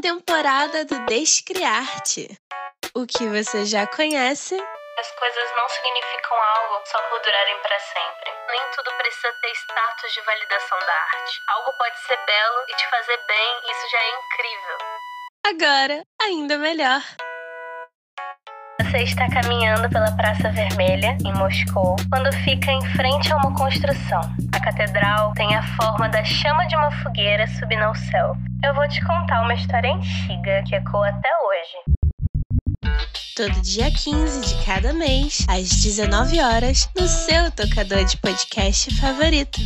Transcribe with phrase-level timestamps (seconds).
[0.00, 2.28] temporada do Descriarte.
[2.94, 4.54] O que você já conhece.
[4.98, 8.32] As coisas não significam algo só por durarem para sempre.
[8.50, 11.40] Nem tudo precisa ter status de validação da arte.
[11.48, 14.78] Algo pode ser belo e te fazer bem, isso já é incrível.
[15.46, 17.02] Agora, ainda melhor.
[18.96, 24.22] Você está caminhando pela Praça Vermelha, em Moscou, quando fica em frente a uma construção.
[24.54, 28.34] A catedral tem a forma da chama de uma fogueira subindo ao céu.
[28.64, 32.96] Eu vou te contar uma história antiga que ecoa até hoje.
[33.36, 39.60] Todo dia 15 de cada mês, às 19 horas, no seu tocador de podcast favorito.